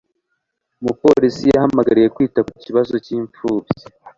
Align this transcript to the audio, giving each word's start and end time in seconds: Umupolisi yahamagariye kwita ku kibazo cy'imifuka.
Umupolisi 0.81 1.43
yahamagariye 1.53 2.07
kwita 2.15 2.39
ku 2.47 2.53
kibazo 2.63 2.93
cy'imifuka. 3.03 3.69